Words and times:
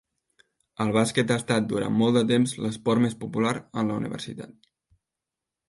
El 0.85 0.93
bàsquet 0.95 1.33
ha 1.33 1.37
estat 1.41 1.67
durant 1.73 1.93
molt 1.99 2.17
de 2.19 2.25
temps 2.33 2.55
l'esport 2.65 3.05
més 3.05 3.15
popular 3.27 3.55
en 3.61 3.93
la 3.93 4.01
universitat. 4.03 4.59